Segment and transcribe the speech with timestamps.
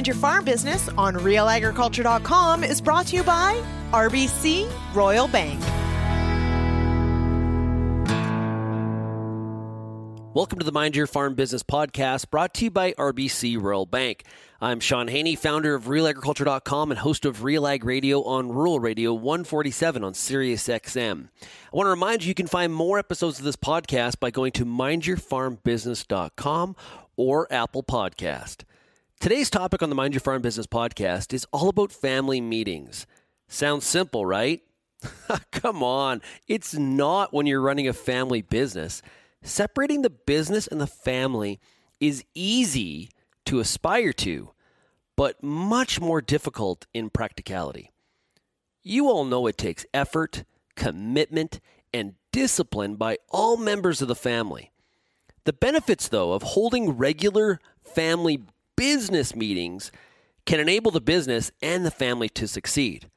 [0.00, 3.62] Mind Your Farm Business on realagriculture.com is brought to you by
[3.92, 5.60] RBC Royal Bank.
[10.32, 14.24] Welcome to the Mind Your Farm Business podcast brought to you by RBC Royal Bank.
[14.58, 19.12] I'm Shaun Haney, founder of RealAgriculture.com and host of Real Ag Radio on Rural Radio
[19.12, 21.28] 147 on Sirius XM.
[21.42, 24.52] I want to remind you you can find more episodes of this podcast by going
[24.52, 26.76] to MindYourFarmBusiness.com
[27.18, 28.64] or Apple Podcast.
[29.20, 33.06] Today's topic on the Mind Your Farm Business podcast is all about family meetings.
[33.48, 34.62] Sounds simple, right?
[35.52, 39.02] Come on, it's not when you're running a family business.
[39.42, 41.60] Separating the business and the family
[42.00, 43.10] is easy
[43.44, 44.52] to aspire to,
[45.16, 47.90] but much more difficult in practicality.
[48.82, 50.44] You all know it takes effort,
[50.76, 51.60] commitment,
[51.92, 54.72] and discipline by all members of the family.
[55.44, 58.44] The benefits, though, of holding regular family
[58.80, 59.92] business meetings
[60.46, 63.10] can enable the business and the family to succeed.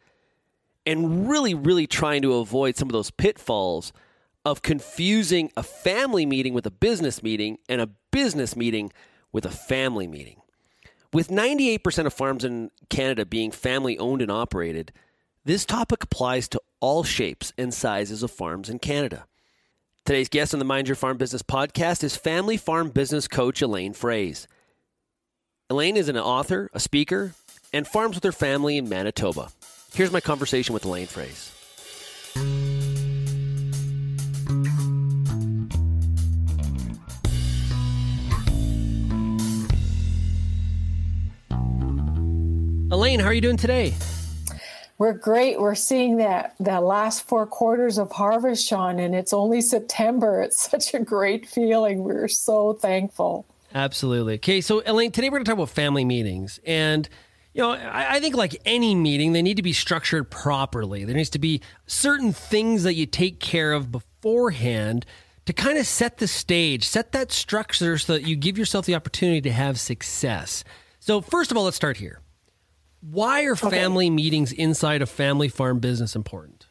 [0.86, 3.94] And really, really trying to avoid some of those pitfalls
[4.44, 8.92] of confusing a family meeting with a business meeting and a business meeting
[9.32, 10.42] with a family meeting.
[11.14, 14.92] With 98% of farms in Canada being family owned and operated,
[15.46, 19.28] this topic applies to all shapes and sizes of farms in Canada.
[20.04, 23.94] Today's guest on the Mind Your Farm Business podcast is family farm business coach Elaine
[23.94, 24.46] Froese.
[25.74, 27.34] Elaine is an author, a speaker,
[27.74, 29.50] and farms with her family in Manitoba.
[29.92, 31.50] Here's my conversation with Elaine Froese.
[42.92, 43.96] Elaine, how are you doing today?
[45.00, 45.60] We're great.
[45.60, 50.44] We're seeing that the last four quarters of harvest, Shaun, and it's only September.
[50.44, 52.04] It's such a great feeling.
[52.04, 53.48] We're so thankful.
[53.74, 54.36] Absolutely.
[54.36, 57.10] Okay, so Elaine, today we're going to talk about family meetings, and
[57.54, 61.06] you know, I, I, think like any meeting, they need to be structured properly.
[61.06, 65.06] There needs to be certain things that you take care of beforehand
[65.46, 68.96] to kind of set the stage, set that structure so that you give yourself the
[68.96, 70.64] opportunity to have success.
[71.00, 72.22] So, first of all, let's start here.
[73.02, 76.63] Why are family meetings inside a family farm business important?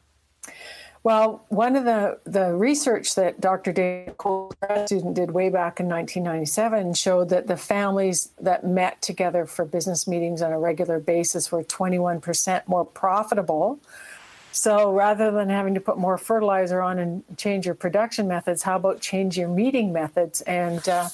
[1.05, 3.73] Well, one of the, the research that Dr.
[3.73, 4.53] David Kohl,
[4.87, 10.07] student, did way back in 1997 showed that the families that met together for business
[10.07, 13.81] meetings on a regular basis were 21% more profitable.
[14.53, 18.77] So rather than having to put more fertilizer on and change your production methods, how
[18.77, 20.41] about change your meeting methods?
[20.43, 21.09] And uh,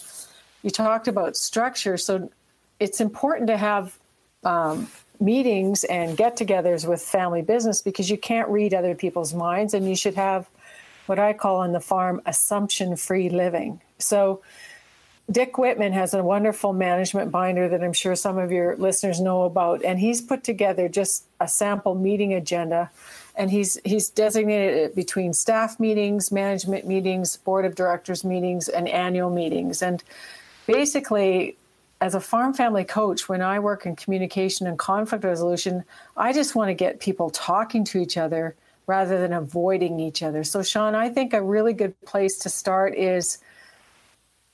[0.62, 1.96] you talked about structure.
[1.96, 2.30] So
[2.78, 3.98] it's important to have
[4.44, 4.88] um,
[5.20, 9.88] meetings and get togethers with family business because you can't read other people's minds and
[9.88, 10.48] you should have
[11.06, 13.80] what I call on the farm assumption free living.
[13.98, 14.42] So,
[15.30, 19.42] Dick Wittman has a wonderful management binder that I'm sure some of your listeners know
[19.42, 22.90] about, and he's put together just a sample meeting agenda,
[23.36, 28.88] and he's he's designated it between staff meetings, management meetings, board of directors meetings, and
[28.88, 29.82] annual meetings.
[29.82, 30.02] And
[30.66, 31.58] basically,
[32.00, 35.84] as a farm family coach, when I work in communication and conflict resolution,
[36.16, 38.54] I just want to get people talking to each other
[38.86, 40.44] rather than avoiding each other.
[40.44, 43.38] So, Shaun, I think a really good place to start is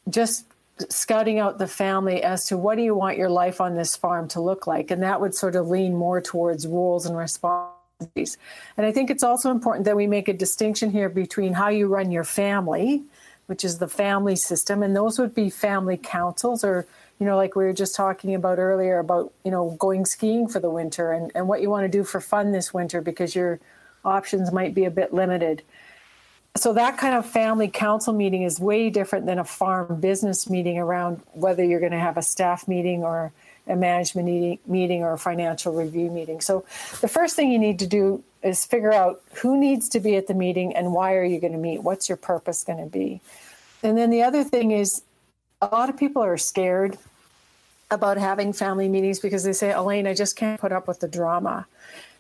[0.09, 0.47] just
[0.89, 4.27] scouting out the family as to what do you want your life on this farm
[4.29, 4.91] to look like.
[4.91, 8.39] And that would sort of lean more towards rules and responsibilities.
[8.77, 11.87] And I think it's also important that we make a distinction here between how you
[11.87, 13.05] run your family,
[13.47, 16.87] which is the family system, and those would be family councils or
[17.19, 20.61] you know, like we were just talking about earlier about, you know, going skiing for
[20.61, 23.61] the winter and, and what you want to do for fun this winter because your
[24.05, 25.63] options might be a bit limited.
[26.57, 30.79] So that kind of family council meeting is way different than a farm business meeting
[30.79, 33.33] around whether you're going to have a staff meeting or
[33.67, 36.41] a management meeting, meeting or a financial review meeting.
[36.41, 36.65] So
[37.01, 40.27] the first thing you need to do is figure out who needs to be at
[40.27, 41.83] the meeting and why are you going to meet?
[41.83, 43.21] What's your purpose going to be?
[43.83, 45.03] And then the other thing is
[45.61, 46.99] a lot of people are scared
[47.91, 51.09] about having family meetings because they say, Elaine, I just can't put up with the
[51.09, 51.67] drama.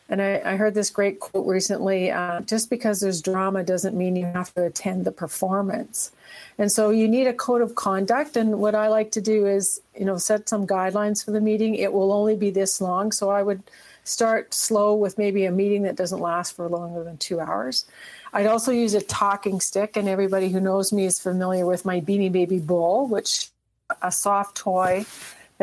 [0.09, 4.17] And I, I heard this great quote recently uh, just because there's drama doesn't mean
[4.17, 6.13] you have to attend the performance.
[6.59, 8.37] And so you need a code of conduct.
[8.37, 11.75] And what I like to do is, you know, set some guidelines for the meeting.
[11.75, 13.13] It will only be this long.
[13.13, 13.63] So I would
[14.05, 17.87] start slow with maybe a meeting that doesn't last for longer than two hours.
[18.35, 19.97] I'd also use a talking stick.
[19.97, 23.49] And everybody who knows me is familiar with my Beanie Baby Bull, which
[24.03, 25.07] a soft toy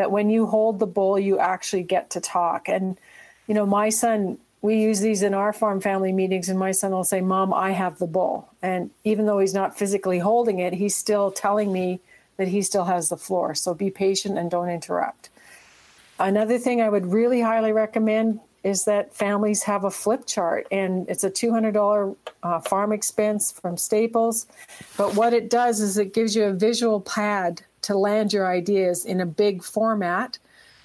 [0.02, 2.68] that when you hold the bull, you actually get to talk.
[2.68, 2.98] And,
[3.46, 6.90] you know, my son, we use these in our farm family meetings, and my son
[6.90, 8.48] will say, Mom, I have the bull.
[8.60, 12.00] And even though he's not physically holding it, he's still telling me
[12.36, 13.54] that he still has the floor.
[13.54, 15.30] So be patient and don't interrupt.
[16.18, 21.08] Another thing I would really highly recommend is that families have a flip chart, and
[21.08, 24.46] it's a $200 uh, farm expense from Staples.
[24.96, 29.04] But what it does is it gives you a visual pad to land your ideas
[29.04, 30.38] in a big format.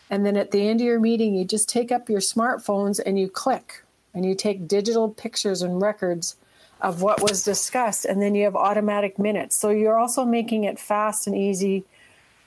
[0.10, 3.20] And then at the end of your meeting, you just take up your smartphones and
[3.20, 3.84] you click
[4.14, 6.36] and you take digital pictures and records
[6.82, 8.06] of what was discussed.
[8.06, 9.56] And then you have automatic minutes.
[9.56, 11.84] So you're also making it fast and easy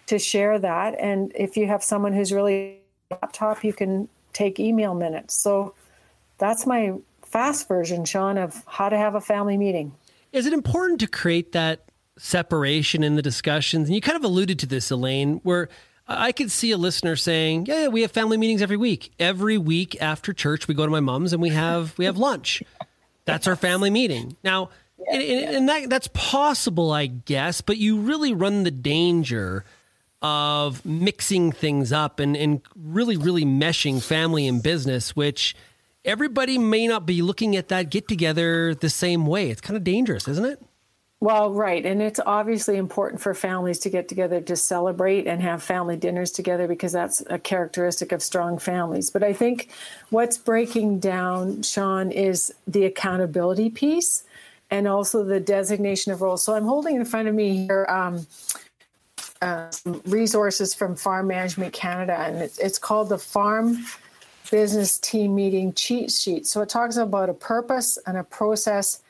[0.06, 0.99] to share that.
[0.99, 2.79] And if you have someone who's really
[3.11, 5.35] laptop, you can take email minutes.
[5.35, 5.75] So
[6.38, 9.93] that's my fast version, Shaun, of how to have a family meeting.
[10.32, 11.90] Is it important to create that
[12.21, 13.89] separation in the discussions?
[13.89, 15.69] And you kind of alluded to this, Elaine, where
[16.07, 19.13] I could see a listener saying, "Yeah, we have family meetings every week.
[19.19, 22.63] Every week after church, we go to my mom's and we have we have lunch.
[23.25, 24.71] That's our family meeting." Now,
[25.11, 29.65] and, and that that's possible, I guess, but you really run the danger
[30.23, 35.57] of mixing things up and, and really, really meshing family and business, which
[36.05, 39.51] everybody may not be looking at that get together the same way.
[39.51, 40.63] It's kind of dangerous, isn't it?
[41.23, 41.85] Well, right.
[41.85, 46.31] And it's obviously important for families to get together to celebrate and have family dinners
[46.31, 49.11] together because that's a characteristic of strong families.
[49.11, 49.69] But I think
[50.09, 54.25] what's breaking down, Shaun, is the accountability piece
[54.71, 56.43] and also the designation of roles.
[56.43, 58.27] So I'm holding in front of me here um,
[59.43, 59.71] uh,
[60.07, 63.85] resources from Farm Management Canada, and it's, it's called the Farm
[64.51, 66.47] Business Team Meeting Cheat Sheet.
[66.47, 69.03] So it talks about a purpose and a process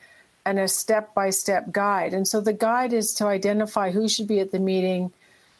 [0.45, 2.13] and a step by step guide.
[2.13, 5.11] And so the guide is to identify who should be at the meeting.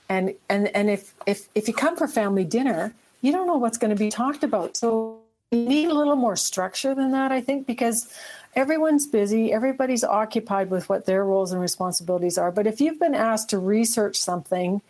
[0.10, 3.78] And, and, and if, if, if you come for family dinner, you don't know what's
[3.78, 4.76] going to be talked about.
[4.76, 5.20] So
[5.52, 8.12] you need a little more structure than that, I think, because
[8.56, 12.52] everyone's busy, everybody's occupied with what their roles and responsibilities are.
[12.52, 14.82] But if you've been asked to research something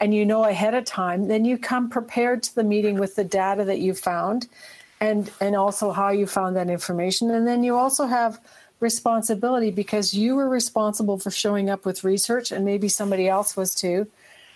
[0.00, 3.24] and you know ahead of time, then you come prepared to the meeting with the
[3.24, 4.48] data that you found
[5.02, 7.30] and and also how you found that information.
[7.30, 8.40] And then you also have
[8.82, 13.74] responsibility because you were responsible for showing up with research and maybe somebody else was
[13.74, 14.08] too.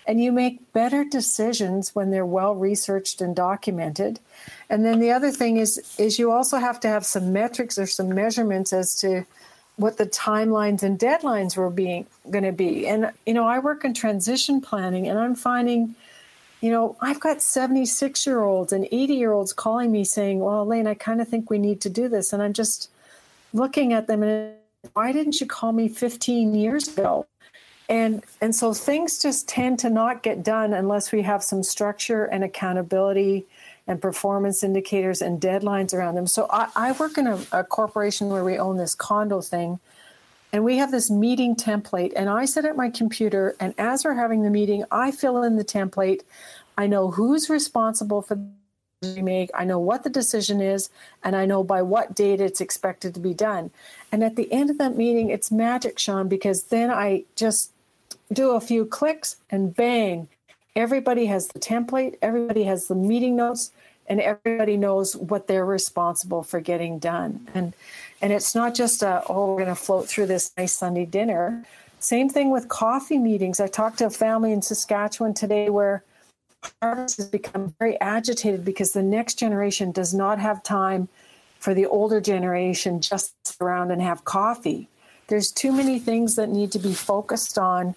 [0.05, 4.19] And you make better decisions when they're well researched and documented.
[4.69, 7.87] And then the other thing is is you also have to have some metrics or
[7.87, 9.25] some measurements as to
[9.77, 12.87] what the timelines and deadlines were being going to be.
[12.87, 15.95] And you know i work in transition planning and i'm finding
[16.61, 20.63] you know i've got 76 year olds and 80 year olds calling me saying well
[20.63, 22.33] elaine i kind of think we need to do this.
[22.33, 22.89] And i'm just
[23.53, 24.55] looking at them and
[24.93, 27.25] why didn't you call me 15 years ago?
[27.89, 32.25] And and so things just tend to not get done unless we have some structure
[32.25, 33.45] and accountability
[33.87, 36.27] and performance indicators and deadlines around them.
[36.27, 39.79] So i, I work in a, a corporation where we own this condo thing
[40.51, 42.11] and we have this meeting template.
[42.15, 45.55] And i sit at my computer and as we're having the meeting i fill in
[45.55, 46.21] the template.
[46.77, 48.37] I know who's responsible for
[49.01, 49.51] make.
[49.53, 50.89] I know what the decision is,
[51.23, 53.69] and I know by what date it's expected to be done.
[54.11, 57.71] And at the end of that meeting, it's magic, Shaun, because then I just
[58.33, 60.27] do a few clicks and bang,
[60.75, 63.71] everybody has the template, everybody has the meeting notes,
[64.07, 67.47] and everybody knows what they're responsible for getting done.
[67.53, 67.73] And
[68.21, 71.63] and it's not just a oh we're going to float through this nice Sunday dinner.
[71.99, 73.59] Same thing with coffee meetings.
[73.59, 76.03] I talked to a family in Saskatchewan today where
[76.81, 81.07] harvest has become very agitated because the next generation does not have time
[81.59, 84.87] for the older generation just around and have coffee.
[85.27, 87.95] There's too many things that need to be focused on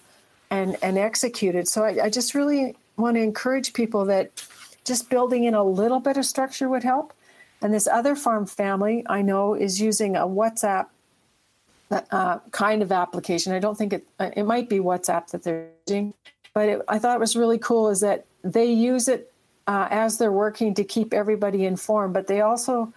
[0.49, 1.67] and, and executed.
[1.67, 4.43] So I, I just really want to encourage people that
[4.83, 7.13] just building in a little bit of structure would help.
[7.61, 10.87] And this other farm family I know is using a WhatsApp
[11.91, 13.53] uh, kind of application.
[13.53, 16.13] I don't think it it might be WhatsApp that they're using,
[16.53, 19.31] but it, I thought it was really cool is that they use it
[19.67, 22.93] uh, as they're working to keep everybody informed, but they also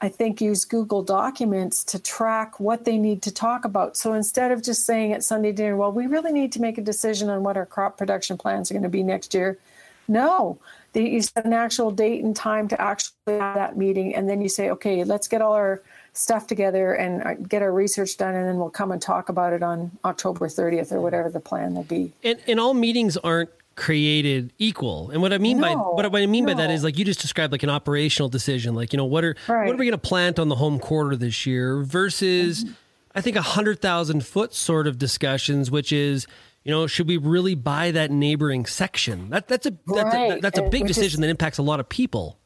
[0.00, 3.96] I think, use Google Documents to track what they need to talk about.
[3.96, 6.82] So instead of just saying at Sunday dinner, well, we really need to make a
[6.82, 9.58] decision on what our crop production plans are going to be next year.
[10.06, 10.58] No,
[10.92, 14.14] they, you set an actual date and time to actually have that meeting.
[14.14, 17.72] And then you say, okay, let's get all our stuff together and uh, get our
[17.72, 18.34] research done.
[18.34, 21.74] And then we'll come and talk about it on October 30th or whatever the plan
[21.74, 22.12] will be.
[22.22, 25.10] And, and all meetings aren't created equal.
[25.10, 25.74] And what I mean no, by
[26.10, 26.52] what I mean no.
[26.52, 29.24] by that is like you just described like an operational decision, like you know what
[29.24, 29.66] are right.
[29.66, 32.72] what are we going to plant on the home quarter this year versus mm-hmm.
[33.14, 36.26] I think a hundred thousand foot sort of discussions, which is
[36.64, 39.30] you know should we really buy that neighboring section?
[39.30, 40.38] That that's a that's right.
[40.38, 42.37] a, that's a big decision is, that impacts a lot of people.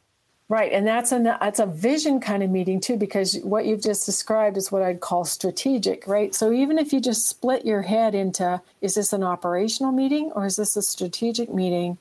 [0.53, 4.05] Right, and that's a that's a vision kind of meeting too, because what you've just
[4.05, 6.35] described is what I'd call strategic, right?
[6.35, 10.45] So even if you just split your head into is this an operational meeting or
[10.45, 11.97] is this a strategic meeting,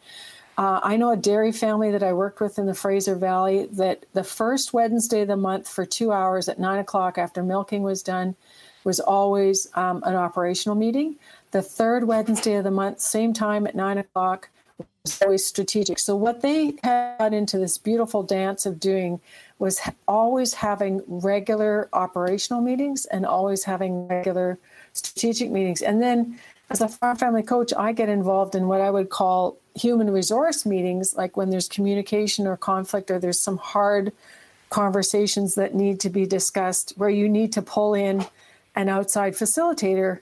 [0.57, 4.05] Uh, I know a dairy family that I worked with in the Fraser Valley that
[4.13, 8.03] the first Wednesday of the month for two hours at nine o'clock after milking was
[8.03, 8.35] done
[8.83, 11.15] was always um, an operational meeting.
[11.51, 14.49] The third Wednesday of the month, same time at nine o'clock,
[15.03, 15.97] was always strategic.
[15.97, 19.19] So what they got into this beautiful dance of doing
[19.57, 24.59] was always having regular operational meetings and always having regular
[24.93, 25.81] strategic meetings.
[25.81, 26.39] And then
[26.69, 30.65] as a farm family coach, I get involved in what I would call human resource
[30.65, 34.11] meetings, like when there's communication or conflict or there's some hard
[34.69, 38.25] conversations that need to be discussed where you need to pull in
[38.75, 40.19] an outside facilitator.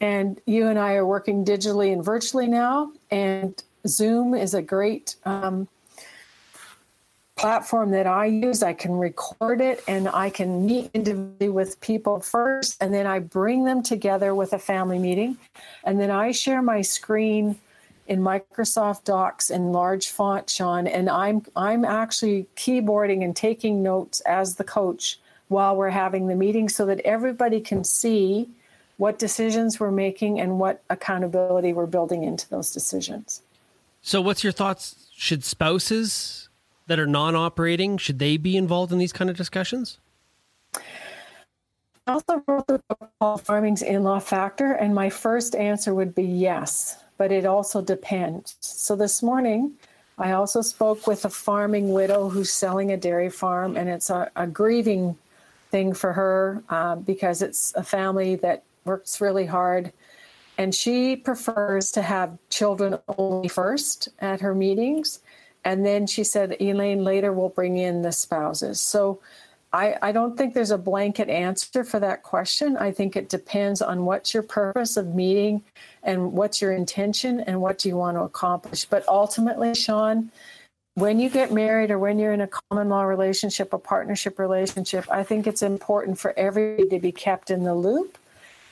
[0.00, 2.90] And you and I are working digitally and virtually now.
[3.10, 5.68] And Zoom is a great um,
[7.36, 8.62] platform that I use.
[8.62, 13.18] I can record it and I can meet individually with people first, and then I
[13.18, 15.36] bring them together with a family meeting.
[15.84, 17.58] And then I share my screen
[18.06, 24.20] in Microsoft Docs in large font, Shaun, and I'm I'm actually keyboarding and taking notes
[24.20, 28.48] as the coach while we're having the meeting so that everybody can see
[28.96, 33.42] what decisions we're making and what accountability we're building into those decisions.
[34.06, 36.50] So what's your thoughts should spouses
[36.88, 39.98] that are non-operating should they be involved in these kind of discussions?
[40.74, 46.22] I also wrote the book called Farming's In-Law Factor, and my first answer would be
[46.22, 48.56] yes, but it also depends.
[48.60, 49.72] So this morning,
[50.18, 54.30] I also spoke with a farming widow who's selling a dairy farm, and it's a,
[54.36, 55.16] a grieving
[55.70, 59.94] thing for her uh, because it's a family that works really hard.
[60.56, 65.20] And she prefers to have children only first at her meetings.
[65.64, 68.80] And then she said, Elaine, later we'll bring in the spouses.
[68.80, 69.20] So
[69.72, 72.76] I, I don't think there's a blanket answer for that question.
[72.76, 75.64] I think it depends on what's your purpose of meeting
[76.04, 78.84] and what's your intention and what do you want to accomplish.
[78.84, 80.30] But ultimately, Shaun,
[80.94, 85.10] when you get married or when you're in a common law relationship, a partnership relationship,
[85.10, 88.16] I think it's important for everybody to be kept in the loop.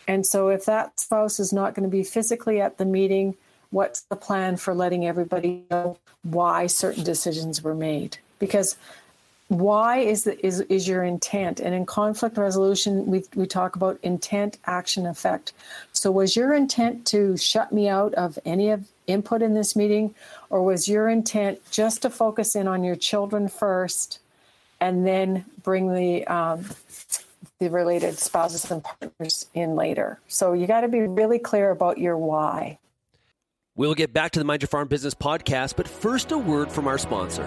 [0.08, 3.34] And so if that spouse is not going to be physically at the meeting,
[3.70, 8.18] what's the plan for letting everybody know why certain decisions were made?
[8.38, 8.76] Because
[9.48, 11.60] why is the, is is your intent?
[11.60, 15.52] And in conflict resolution we we talk about intent action effect.
[15.92, 20.14] So was your intent to shut me out of any of input in this meeting
[20.48, 24.20] or was your intent just to focus in on your children first
[24.80, 26.64] and then bring the um,
[27.62, 31.98] the related spouses and partners in later so you got to be really clear about
[31.98, 32.78] your why
[33.74, 36.86] We'll get back to the Mind Your Farm Business podcast, but first, a word from
[36.86, 37.44] our sponsor.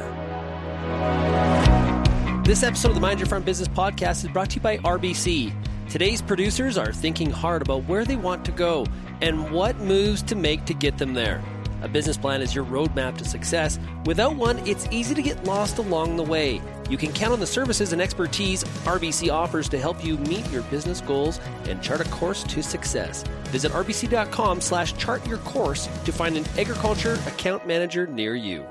[2.43, 5.53] This episode of the Mind Your Farm Business podcast is brought to you by RBC.
[5.87, 8.87] Today's producers are thinking hard about where they want to go
[9.21, 11.43] and what moves to make to get them there.
[11.85, 13.77] A business plan is your roadmap to success.
[14.07, 16.59] Without one, it's easy to get lost along the way.
[16.89, 20.63] You can count on the services and expertise RBC offers to help you meet your
[20.63, 21.39] business goals
[21.69, 23.23] and chart a course to success.
[23.49, 28.65] Visit rbc.com slash chart your course to find an agriculture account manager near you.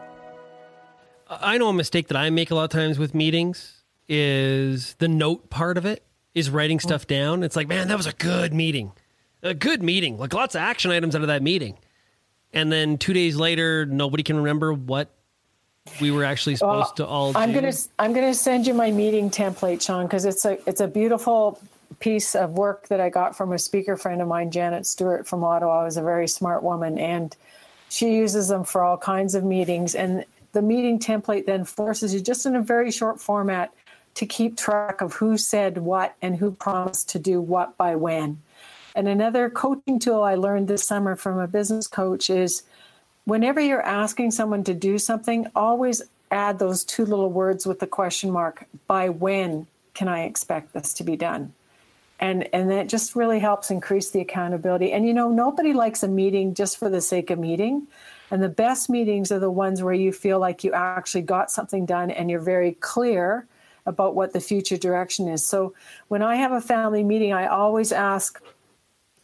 [1.29, 5.07] I know a mistake that I make a lot of times with meetings is the
[5.07, 6.05] note part of it
[6.35, 7.45] is writing stuff down.
[7.45, 8.91] It's like, man, that was a good meeting.
[9.45, 10.19] A good meeting.
[10.19, 11.79] Like lots of action items out of that meeting.
[12.55, 15.11] And then two days later, nobody can remember what
[16.01, 17.61] we were actually supposed well, to all I'm do.
[17.61, 21.61] gonna I'm gonna send you my meeting template, Shaun, because it's a it's a beautiful
[22.01, 25.45] piece of work that I got from a speaker friend of mine, Janet Stewart from
[25.45, 25.85] Ottawa.
[25.85, 27.37] was a very smart woman, and
[27.91, 29.95] she uses them for all kinds of meetings.
[29.95, 33.73] And the meeting template then forces you just in a very short format
[34.15, 38.41] to keep track of who said what and who promised to do what by when.
[38.95, 42.63] And another coaching tool I learned this summer from a business coach is
[43.25, 47.87] whenever you're asking someone to do something, always add those two little words with the
[47.87, 51.53] question mark by when can I expect this to be done?
[52.21, 54.93] And and that just really helps increase the accountability.
[54.93, 57.87] And you know, nobody likes a meeting just for the sake of meeting.
[58.31, 61.87] And the best meetings are the ones where you feel like you actually got something
[61.87, 63.47] done and you're very clear
[63.87, 65.45] about what the future direction is.
[65.45, 65.75] So
[66.09, 68.41] when I have a family meeting, I always ask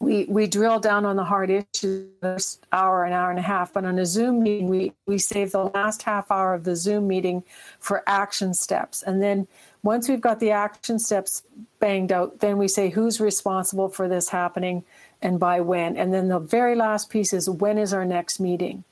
[0.01, 3.85] we we drill down on the hard issues hour an hour and a half but
[3.85, 7.43] on a zoom meeting we we save the last half hour of the zoom meeting
[7.79, 9.03] for action steps.
[9.03, 9.47] And then
[9.83, 11.43] once we've got the action steps
[11.79, 14.83] banged out then we say who's responsible for this happening
[15.21, 15.95] and by when.
[15.95, 18.83] And then the very last piece is when is our next meeting?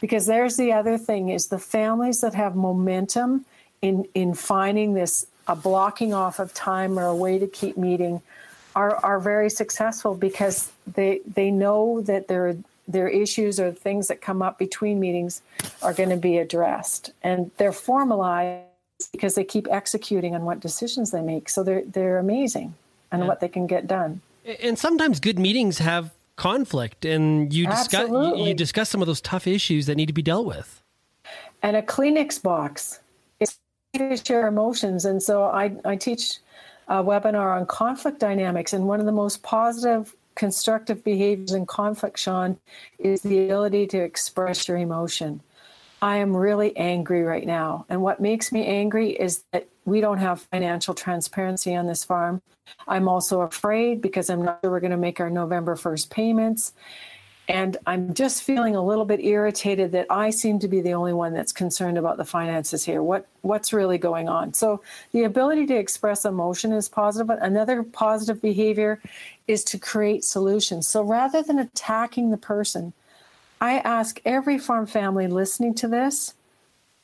[0.00, 3.46] Because there's the other thing is the families that have momentum
[3.80, 8.20] in in finding this a blocking off of time or a way to keep meeting
[8.76, 12.56] are, are very successful because they they know that they're
[12.86, 15.42] their issues or things that come up between meetings
[15.82, 17.10] are going to be addressed.
[17.22, 18.62] And they're formalized
[19.10, 21.48] because they keep executing on what decisions they make.
[21.48, 22.74] So they're they're amazing
[23.10, 23.28] and yeah.
[23.28, 24.20] what they can get done.
[24.62, 29.22] And sometimes good meetings have conflict and you discuss you, you discuss some of those
[29.22, 30.82] tough issues that need to be dealt with.
[31.62, 33.00] And a Kleenex box
[33.40, 33.58] is
[33.94, 35.04] to share emotions.
[35.06, 36.38] And so I, I teach
[36.88, 38.72] a webinar on conflict dynamics.
[38.72, 42.58] And one of the most positive, constructive behaviors in conflict, Shaun,
[42.98, 45.40] is the ability to express your emotion.
[46.02, 47.86] I am really angry right now.
[47.88, 52.42] And what makes me angry is that we don't have financial transparency on this farm.
[52.86, 56.72] I'm also afraid because I'm not sure we're going to make our November 1st payments.
[57.48, 61.12] And I'm just feeling a little bit irritated that I seem to be the only
[61.12, 63.02] one that's concerned about the finances here.
[63.02, 64.52] What what's really going on?
[64.52, 67.28] So the ability to express emotion is positive.
[67.28, 69.00] But another positive behavior
[69.46, 70.88] is to create solutions.
[70.88, 72.92] So rather than attacking the person,
[73.60, 76.34] I ask every farm family listening to this,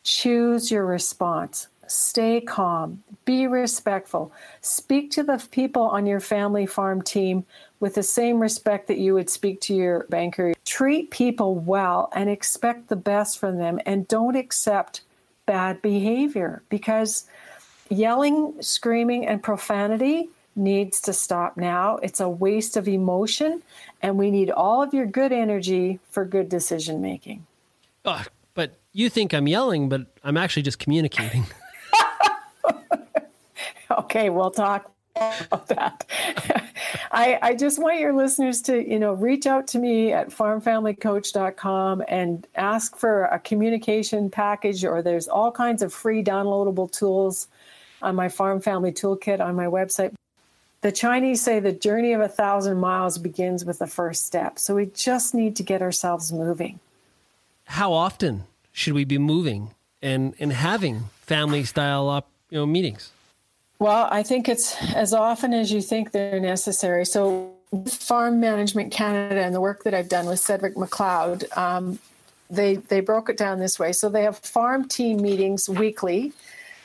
[0.02, 1.68] choose your response.
[1.86, 7.44] Stay calm, be respectful, speak to the people on your family farm team
[7.80, 10.54] with the same respect that you would speak to your banker.
[10.64, 15.02] Treat people well and expect the best from them and don't accept
[15.46, 17.26] bad behavior because
[17.90, 21.96] yelling, screaming, and profanity needs to stop now.
[21.96, 23.62] It's a waste of emotion,
[24.00, 27.46] and we need all of your good energy for good decision making.
[28.04, 28.24] Oh,
[28.54, 31.46] but you think I'm yelling, but I'm actually just communicating.
[33.98, 36.06] okay, we'll talk about that.
[37.12, 42.04] I, I just want your listeners to, you know, reach out to me at farmfamilycoach.com
[42.08, 47.48] and ask for a communication package, or there's all kinds of free downloadable tools
[48.00, 50.14] on my Farm Family Toolkit on my website.
[50.80, 54.58] The Chinese say the journey of a thousand miles begins with the first step.
[54.58, 56.80] So we just need to get ourselves moving.
[57.66, 59.70] How often should we be moving
[60.00, 63.12] and, and having family style up, you know, meetings?
[63.82, 67.04] Well, I think it's as often as you think they're necessary.
[67.04, 67.50] So,
[67.88, 71.98] Farm Management Canada and the work that I've done with Cedric MacLeod, um,
[72.48, 73.90] they they broke it down this way.
[73.92, 76.32] So they have farm team meetings weekly,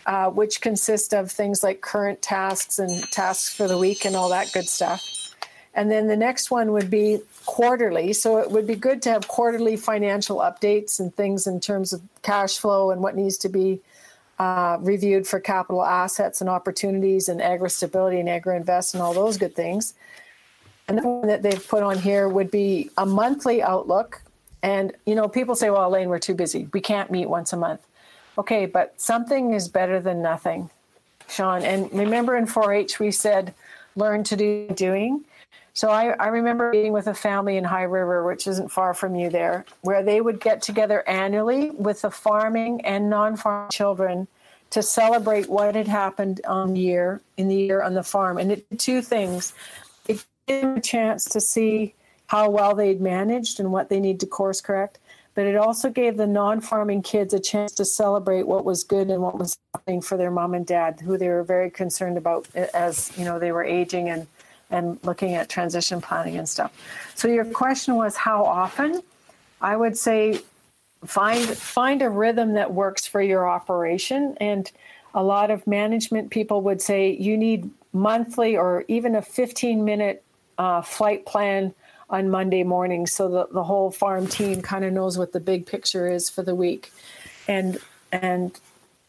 [0.07, 4.29] uh, which consist of things like current tasks and tasks for the week and all
[4.29, 5.35] that good stuff.
[5.75, 8.11] And then the next one would be quarterly.
[8.13, 12.01] So it would be good to have quarterly financial updates and things in terms of
[12.23, 13.81] cash flow and what needs to be
[14.39, 19.55] uh, reviewed for capital assets and opportunities and AgriStability and AgriInvest and all those good
[19.55, 19.93] things.
[20.87, 24.21] Another one that they've put on here would be a monthly outlook.
[24.63, 26.67] And, you know, people say, well, Elaine, we're too busy.
[26.73, 27.81] We can't meet once a month.
[28.37, 30.69] Okay, but something is better than nothing,
[31.27, 31.63] Shaun.
[31.63, 33.53] And remember in 4 H, we said,
[33.95, 35.25] learn to do doing.
[35.77, 39.13] So I, I remember being with a family in High River, which isn't far from
[39.13, 44.27] you there, where they would get together annually with the farming and non-farm children
[44.71, 48.39] to celebrate what had happened on the year in the year on the farm.
[48.39, 49.53] And it did two things.
[50.07, 51.93] It gave them a chance to see
[52.25, 54.97] how well they'd managed and what they need to course correct.
[55.35, 59.21] But it also gave the non-farming kids a chance to celebrate what was good and
[59.21, 63.15] what was happening for their mom and dad, who they were very concerned about as
[63.15, 64.25] you know they were aging and
[64.69, 66.71] and looking at transition planning and stuff.
[67.15, 69.01] So your question was how often?
[69.61, 70.41] I would say
[71.05, 74.71] find find a rhythm that works for your operation and
[75.13, 80.23] a lot of management people would say you need monthly or even a 15 minute
[80.57, 81.73] uh, flight plan
[82.09, 85.65] on Monday morning so that the whole farm team kind of knows what the big
[85.65, 86.91] picture is for the week.
[87.47, 87.79] And
[88.11, 88.57] and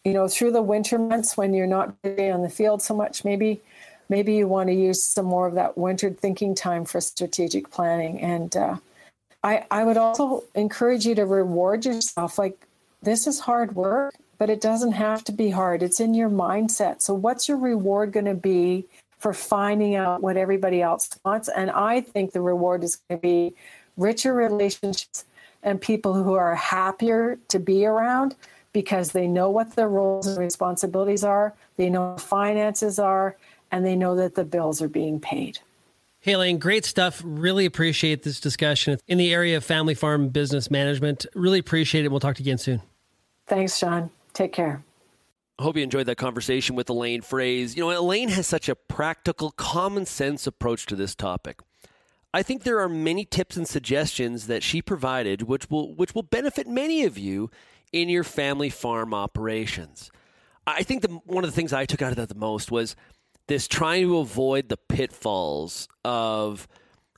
[0.04, 3.60] you know through the winter months when you're not on the field so much, maybe
[4.08, 8.20] maybe you want to use some more of that wintered thinking time for strategic planning.
[8.20, 8.76] And uh,
[9.42, 12.38] I, I would also encourage you to reward yourself.
[12.38, 12.66] Like,
[13.02, 15.82] this is hard work, but it doesn't have to be hard.
[15.82, 17.02] It's in your mindset.
[17.02, 18.86] So, what's your reward going to be
[19.18, 21.48] for finding out what everybody else wants?
[21.48, 23.54] And I think the reward is going to be
[23.96, 25.24] richer relationships
[25.62, 28.34] and people who are happier to be around
[28.72, 33.36] because they know what their roles and responsibilities are, they know finances are,
[33.70, 35.58] and they know that the bills are being paid.
[36.20, 37.22] Hey, Elaine, great stuff.
[37.24, 41.26] Really appreciate this discussion in the area of family farm business management.
[41.34, 42.10] Really appreciate it.
[42.10, 42.82] We'll talk to you again soon.
[43.46, 44.10] Thanks, Shaun.
[44.34, 44.82] Take care.
[45.58, 47.76] I hope you enjoyed that conversation with Elaine Froese.
[47.76, 51.60] You know, Elaine has such a practical, common sense approach to this topic.
[52.32, 56.22] I think there are many tips and suggestions that she provided which will which will
[56.22, 57.50] benefit many of you
[57.92, 60.10] in your family farm operations.
[60.66, 62.94] I think the, one of the things I took out of that the most was
[63.48, 66.68] this trying to avoid the pitfalls of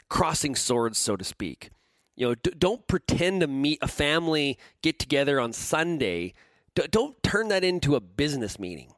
[0.08, 1.70] crossing swords, so to speak.
[2.16, 6.34] You know, d- don't pretend to meet a family get together on Sunday.
[6.74, 8.92] D- don't turn that into a business meeting.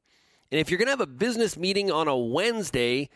[0.51, 3.09] And if you're going to have a business meeting on a Wednesday,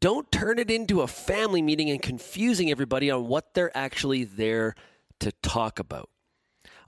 [0.00, 4.74] don't turn it into a family meeting and confusing everybody on what they're actually there
[5.20, 6.10] to talk about.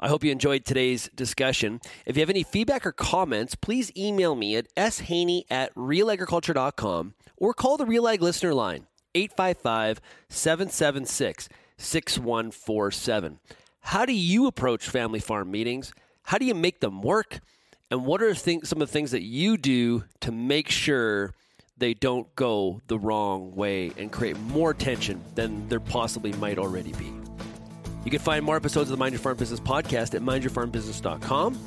[0.04, 1.80] I hope you enjoyed today's discussion.
[2.04, 7.54] If you have any feedback or comments, please email me at shaney at realagriculture.com or
[7.54, 13.40] call the Real Ag listener line, 855 776 6147.
[13.80, 15.94] How do you approach family farm meetings?
[16.24, 17.40] How do you make them work?
[17.90, 21.32] And what are th- some of the things that you do to make sure
[21.78, 26.92] they don't go the wrong way and create more tension than there possibly might already
[26.92, 27.23] be?
[28.04, 31.58] You can find more episodes of the Mind Your Farm Business podcast at mindyourfarmbusiness.com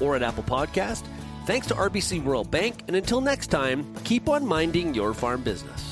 [0.00, 1.04] or at Apple Podcast.
[1.46, 5.87] Thanks to RBC Royal Bank, and until next time, keep on minding your farm business.